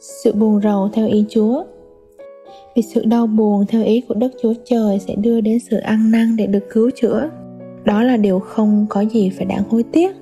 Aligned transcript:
Sự 0.00 0.32
buồn 0.32 0.60
rầu 0.62 0.88
theo 0.92 1.06
ý 1.06 1.24
Chúa 1.28 1.64
Vì 2.76 2.82
sự 2.82 3.04
đau 3.04 3.26
buồn 3.26 3.66
theo 3.66 3.84
ý 3.84 4.00
của 4.00 4.14
Đức 4.14 4.32
Chúa 4.42 4.54
Trời 4.64 4.98
sẽ 4.98 5.14
đưa 5.14 5.40
đến 5.40 5.58
sự 5.70 5.76
ăn 5.76 6.10
năn 6.10 6.36
để 6.36 6.46
được 6.46 6.64
cứu 6.72 6.90
chữa. 6.96 7.30
Đó 7.84 8.02
là 8.02 8.16
điều 8.16 8.38
không 8.38 8.86
có 8.88 9.00
gì 9.00 9.30
phải 9.36 9.46
đáng 9.46 9.62
hối 9.70 9.82
tiếc. 9.82 10.16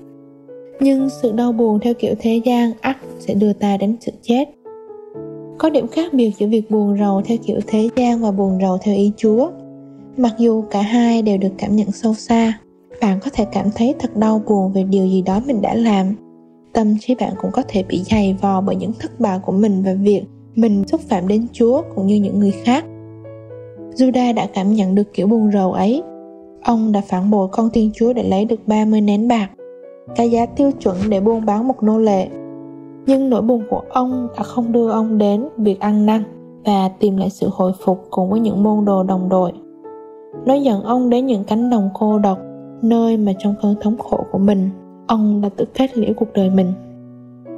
Nhưng 0.81 1.09
sự 1.23 1.33
đau 1.33 1.53
buồn 1.53 1.81
theo 1.81 1.95
kiểu 1.95 2.15
thế 2.19 2.41
gian 2.45 2.73
ắt 2.81 2.97
sẽ 3.19 3.35
đưa 3.35 3.53
ta 3.53 3.77
đến 3.77 3.97
sự 4.01 4.13
chết. 4.23 4.45
Có 5.59 5.71
điểm 5.71 5.89
khác 5.89 6.13
biệt 6.13 6.31
giữa 6.39 6.47
việc 6.47 6.71
buồn 6.71 6.99
rầu 6.99 7.23
theo 7.25 7.39
kiểu 7.47 7.61
thế 7.67 7.89
gian 7.97 8.21
và 8.21 8.31
buồn 8.31 8.59
rầu 8.61 8.79
theo 8.79 8.95
ý 8.95 9.13
Chúa. 9.17 9.51
Mặc 10.17 10.35
dù 10.39 10.63
cả 10.71 10.83
hai 10.83 11.23
đều 11.23 11.39
được 11.39 11.53
cảm 11.59 11.77
nhận 11.77 11.93
sâu 11.93 12.15
xa, 12.15 12.59
bạn 13.01 13.19
có 13.25 13.31
thể 13.33 13.47
cảm 13.53 13.67
thấy 13.75 13.95
thật 13.99 14.17
đau 14.17 14.43
buồn 14.47 14.73
về 14.73 14.83
điều 14.83 15.07
gì 15.07 15.23
đó 15.23 15.41
mình 15.47 15.63
đã 15.63 15.75
làm 15.75 16.15
tâm 16.77 16.95
trí 17.01 17.15
bạn 17.15 17.33
cũng 17.37 17.51
có 17.51 17.63
thể 17.69 17.83
bị 17.83 18.03
dày 18.03 18.37
vò 18.41 18.61
bởi 18.61 18.77
những 18.77 18.93
thất 19.01 19.21
bại 19.21 19.39
của 19.43 19.53
mình 19.53 19.83
và 19.83 19.95
việc 20.01 20.23
mình 20.55 20.85
xúc 20.87 21.01
phạm 21.01 21.29
đến 21.29 21.47
Chúa 21.53 21.83
cũng 21.95 22.07
như 22.07 22.15
những 22.15 22.41
người 22.41 22.51
khác. 22.51 22.85
Judah 23.95 24.35
đã 24.35 24.47
cảm 24.55 24.75
nhận 24.75 24.95
được 24.95 25.13
kiểu 25.13 25.27
buồn 25.27 25.53
rầu 25.53 25.73
ấy. 25.73 26.03
Ông 26.65 26.93
đã 26.93 27.01
phản 27.01 27.31
bội 27.31 27.49
con 27.53 27.71
thiên 27.71 27.91
Chúa 27.95 28.13
để 28.13 28.23
lấy 28.23 28.45
được 28.45 28.61
30 28.67 29.01
nén 29.01 29.29
bạc, 29.29 29.49
cái 30.17 30.31
giá 30.31 30.47
tiêu 30.47 30.71
chuẩn 30.81 30.97
để 31.09 31.21
buôn 31.21 31.47
bán 31.47 31.69
một 31.69 31.83
nô 31.83 31.99
lệ. 31.99 32.29
Nhưng 33.07 33.31
nỗi 33.31 33.43
buồn 33.43 33.63
của 33.71 33.83
ông 33.91 34.29
đã 34.37 34.43
không 34.43 34.73
đưa 34.73 34.91
ông 34.91 35.19
đến 35.19 35.49
việc 35.57 35.81
ăn 35.81 36.07
năn 36.07 36.23
và 36.65 36.89
tìm 37.01 37.17
lại 37.17 37.31
sự 37.31 37.49
hồi 37.53 37.73
phục 37.85 38.07
cùng 38.11 38.31
với 38.31 38.41
những 38.41 38.63
môn 38.63 38.85
đồ 38.85 39.03
đồng 39.03 39.29
đội. 39.29 39.53
Nó 40.47 40.55
dẫn 40.55 40.83
ông 40.83 41.11
đến 41.11 41.27
những 41.27 41.45
cánh 41.45 41.71
đồng 41.71 41.89
cô 41.95 42.19
độc, 42.19 42.39
nơi 42.83 43.17
mà 43.17 43.33
trong 43.39 43.55
cơn 43.63 43.75
thống 43.81 43.99
khổ 43.99 44.25
của 44.33 44.39
mình, 44.39 44.71
ông 45.07 45.41
đã 45.41 45.49
tự 45.49 45.65
kết 45.75 45.99
liễu 45.99 46.13
cuộc 46.17 46.33
đời 46.35 46.51
mình. 46.51 46.73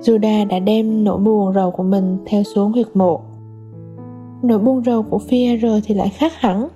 Judah 0.01 0.49
đã 0.49 0.59
đem 0.59 1.05
nỗi 1.05 1.19
buồn 1.19 1.55
rầu 1.55 1.71
của 1.71 1.83
mình 1.83 2.19
theo 2.27 2.43
xuống 2.43 2.73
huyệt 2.73 2.87
mộ. 2.95 3.21
Nỗi 4.43 4.59
buồn 4.59 4.85
rầu 4.85 5.03
của 5.03 5.19
phi 5.19 5.59
thì 5.85 5.95
lại 5.95 6.09
khác 6.09 6.33
hẳn. 6.37 6.69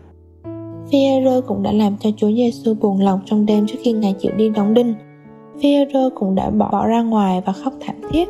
phi 0.90 0.98
cũng 1.46 1.62
đã 1.62 1.72
làm 1.72 1.96
cho 2.00 2.10
Chúa 2.16 2.32
Giêsu 2.32 2.74
buồn 2.74 3.00
lòng 3.00 3.20
trong 3.24 3.46
đêm 3.46 3.66
trước 3.66 3.78
khi 3.82 3.92
Ngài 3.92 4.14
chịu 4.18 4.32
đi 4.36 4.48
đóng 4.48 4.74
đinh. 4.74 4.94
phi 5.62 5.74
cũng 6.14 6.34
đã 6.34 6.50
bỏ, 6.50 6.68
bỏ 6.72 6.86
ra 6.86 7.02
ngoài 7.02 7.42
và 7.46 7.52
khóc 7.52 7.72
thảm 7.80 7.96
thiết. 8.10 8.28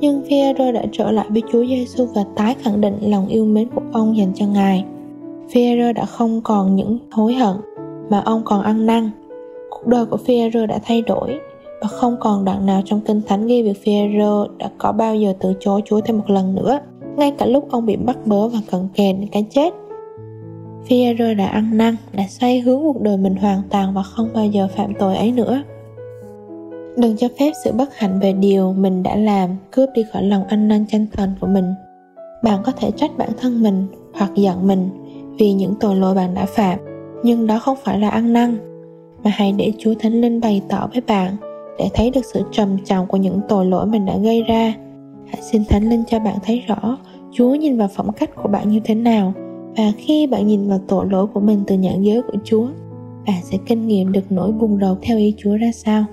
Nhưng 0.00 0.22
phi 0.22 0.52
đã 0.74 0.84
trở 0.92 1.10
lại 1.10 1.26
với 1.28 1.42
Chúa 1.52 1.66
Giêsu 1.66 2.06
và 2.14 2.24
tái 2.36 2.56
khẳng 2.62 2.80
định 2.80 3.10
lòng 3.10 3.28
yêu 3.28 3.44
mến 3.44 3.68
của 3.74 3.82
ông 3.92 4.16
dành 4.16 4.32
cho 4.34 4.46
Ngài. 4.46 4.84
phi 5.50 5.92
đã 5.94 6.04
không 6.04 6.40
còn 6.44 6.76
những 6.76 6.98
hối 7.10 7.34
hận 7.34 7.56
mà 8.10 8.22
ông 8.24 8.42
còn 8.44 8.62
ăn 8.62 8.86
năn. 8.86 9.10
Cuộc 9.70 9.86
đời 9.86 10.06
của 10.06 10.16
phi 10.16 10.50
đã 10.68 10.78
thay 10.84 11.02
đổi 11.02 11.38
không 11.88 12.16
còn 12.20 12.44
đoạn 12.44 12.66
nào 12.66 12.82
trong 12.84 13.00
kinh 13.00 13.20
thánh 13.26 13.46
ghi 13.46 13.62
việc 13.62 13.84
Phêrô 13.84 14.46
đã 14.58 14.70
có 14.78 14.92
bao 14.92 15.16
giờ 15.16 15.32
từ 15.40 15.54
chối 15.60 15.82
Chúa 15.84 16.00
thêm 16.00 16.18
một 16.18 16.30
lần 16.30 16.54
nữa, 16.54 16.78
ngay 17.16 17.32
cả 17.38 17.46
lúc 17.46 17.70
ông 17.70 17.86
bị 17.86 17.96
bắt 17.96 18.26
bớ 18.26 18.48
và 18.48 18.58
cận 18.70 18.88
kề 18.94 19.12
đến 19.12 19.28
cái 19.32 19.46
chết. 19.50 19.74
Phêrô 20.88 21.34
đã 21.34 21.46
ăn 21.46 21.78
năn, 21.78 21.96
đã 22.12 22.24
xoay 22.28 22.60
hướng 22.60 22.82
cuộc 22.82 23.00
đời 23.00 23.16
mình 23.16 23.36
hoàn 23.36 23.62
toàn 23.70 23.94
và 23.94 24.02
không 24.02 24.28
bao 24.34 24.46
giờ 24.46 24.68
phạm 24.76 24.94
tội 24.98 25.16
ấy 25.16 25.32
nữa. 25.32 25.62
Đừng 26.96 27.16
cho 27.16 27.28
phép 27.38 27.52
sự 27.64 27.72
bất 27.72 27.94
hạnh 27.94 28.20
về 28.20 28.32
điều 28.32 28.72
mình 28.72 29.02
đã 29.02 29.16
làm 29.16 29.50
cướp 29.70 29.88
đi 29.94 30.04
khỏi 30.12 30.22
lòng 30.22 30.44
ăn 30.44 30.68
năn 30.68 30.84
chân 30.90 31.06
thành 31.12 31.34
của 31.40 31.46
mình. 31.46 31.74
Bạn 32.42 32.60
có 32.64 32.72
thể 32.72 32.90
trách 32.90 33.10
bản 33.18 33.30
thân 33.40 33.62
mình 33.62 33.86
hoặc 34.14 34.30
giận 34.34 34.66
mình 34.66 34.88
vì 35.38 35.52
những 35.52 35.74
tội 35.80 35.96
lỗi 35.96 36.14
bạn 36.14 36.34
đã 36.34 36.46
phạm, 36.46 36.78
nhưng 37.24 37.46
đó 37.46 37.58
không 37.58 37.76
phải 37.84 38.00
là 38.00 38.08
ăn 38.08 38.32
năn, 38.32 38.56
mà 39.24 39.30
hãy 39.34 39.52
để 39.52 39.72
Chúa 39.78 39.94
Thánh 40.00 40.20
Linh 40.20 40.40
bày 40.40 40.62
tỏ 40.68 40.88
với 40.92 41.02
bạn 41.06 41.36
để 41.78 41.90
thấy 41.94 42.10
được 42.10 42.24
sự 42.24 42.42
trầm 42.52 42.78
trọng 42.84 43.06
của 43.06 43.16
những 43.16 43.40
tội 43.48 43.66
lỗi 43.66 43.86
mình 43.86 44.06
đã 44.06 44.16
gây 44.18 44.42
ra. 44.42 44.74
Hãy 45.28 45.42
xin 45.42 45.64
thánh 45.68 45.90
linh 45.90 46.04
cho 46.08 46.18
bạn 46.18 46.36
thấy 46.44 46.62
rõ 46.66 46.98
chúa 47.32 47.54
nhìn 47.54 47.76
vào 47.76 47.88
phẩm 47.88 48.12
cách 48.16 48.30
của 48.42 48.48
bạn 48.48 48.68
như 48.68 48.80
thế 48.84 48.94
nào 48.94 49.32
và 49.76 49.92
khi 49.96 50.26
bạn 50.26 50.46
nhìn 50.46 50.68
vào 50.68 50.80
tội 50.88 51.06
lỗi 51.10 51.26
của 51.26 51.40
mình 51.40 51.64
từ 51.66 51.76
nhãn 51.76 52.02
giới 52.02 52.22
của 52.22 52.38
chúa, 52.44 52.66
bạn 53.26 53.42
sẽ 53.42 53.58
kinh 53.66 53.86
nghiệm 53.86 54.12
được 54.12 54.32
nỗi 54.32 54.52
buồn 54.52 54.78
rầu 54.80 54.96
theo 55.02 55.18
ý 55.18 55.34
chúa 55.38 55.56
ra 55.56 55.70
sao. 55.72 56.04